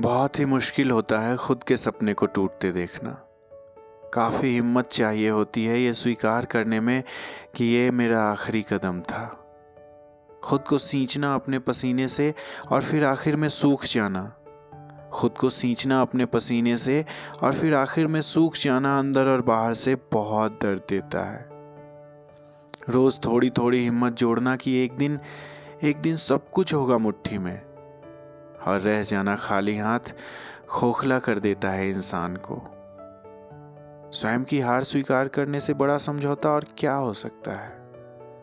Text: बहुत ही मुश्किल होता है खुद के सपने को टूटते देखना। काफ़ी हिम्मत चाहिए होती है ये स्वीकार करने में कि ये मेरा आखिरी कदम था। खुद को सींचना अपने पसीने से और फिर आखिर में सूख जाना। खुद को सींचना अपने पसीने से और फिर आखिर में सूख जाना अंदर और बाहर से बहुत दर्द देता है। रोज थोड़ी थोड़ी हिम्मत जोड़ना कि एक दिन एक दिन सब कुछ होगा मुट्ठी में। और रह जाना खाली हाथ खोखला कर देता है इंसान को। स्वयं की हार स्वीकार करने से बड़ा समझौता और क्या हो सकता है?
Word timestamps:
बहुत 0.00 0.38
ही 0.38 0.44
मुश्किल 0.44 0.90
होता 0.90 1.18
है 1.18 1.36
खुद 1.36 1.62
के 1.62 1.76
सपने 1.76 2.14
को 2.14 2.26
टूटते 2.26 2.72
देखना। 2.72 3.10
काफ़ी 4.14 4.54
हिम्मत 4.54 4.86
चाहिए 4.86 5.30
होती 5.30 5.64
है 5.64 5.80
ये 5.80 5.94
स्वीकार 5.94 6.44
करने 6.44 6.80
में 6.80 7.04
कि 7.54 7.64
ये 7.64 7.90
मेरा 7.90 8.22
आखिरी 8.22 8.62
कदम 8.62 9.00
था। 9.00 9.44
खुद 10.42 10.60
को 10.60 10.78
सींचना 10.78 11.34
अपने 11.34 11.58
पसीने 11.58 12.08
से 12.08 12.34
और 12.72 12.82
फिर 12.82 13.04
आखिर 13.04 13.36
में 13.36 13.48
सूख 13.48 13.84
जाना। 13.84 14.36
खुद 15.12 15.30
को 15.30 15.50
सींचना 15.50 16.00
अपने 16.00 16.26
पसीने 16.26 16.76
से 16.76 17.04
और 17.42 17.52
फिर 17.52 17.74
आखिर 17.74 18.06
में 18.06 18.20
सूख 18.20 18.56
जाना 18.56 18.98
अंदर 18.98 19.28
और 19.28 19.42
बाहर 19.42 19.74
से 19.74 19.96
बहुत 20.12 20.52
दर्द 20.62 20.82
देता 20.88 21.30
है। 21.30 21.48
रोज 22.88 23.20
थोड़ी 23.24 23.50
थोड़ी 23.50 23.84
हिम्मत 23.84 24.12
जोड़ना 24.12 24.56
कि 24.56 24.84
एक 24.84 24.92
दिन 24.92 25.18
एक 25.82 25.96
दिन 25.96 26.16
सब 26.16 26.50
कुछ 26.50 26.74
होगा 26.74 26.98
मुट्ठी 26.98 27.38
में। 27.38 27.69
और 28.66 28.80
रह 28.80 29.02
जाना 29.02 29.36
खाली 29.36 29.78
हाथ 29.78 30.14
खोखला 30.68 31.18
कर 31.18 31.38
देता 31.38 31.70
है 31.70 31.90
इंसान 31.90 32.36
को। 32.36 32.62
स्वयं 34.12 34.44
की 34.44 34.60
हार 34.60 34.84
स्वीकार 34.84 35.28
करने 35.28 35.60
से 35.60 35.74
बड़ा 35.74 35.98
समझौता 35.98 36.50
और 36.50 36.64
क्या 36.78 36.94
हो 36.94 37.12
सकता 37.12 37.52
है? 37.52 37.79